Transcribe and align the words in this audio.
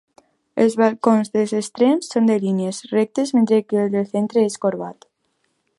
Els 0.63 0.77
balcons 0.81 1.29
dels 1.37 1.53
extrems 1.59 2.09
són 2.15 2.31
de 2.31 2.39
línies 2.47 2.79
rectes 2.95 3.35
mentre 3.39 3.61
que 3.71 3.83
el 3.83 3.95
del 3.97 4.13
centre 4.15 4.47
és 4.51 4.63
corbat. 4.65 5.09